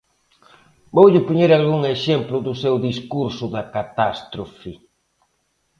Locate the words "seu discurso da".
2.61-3.61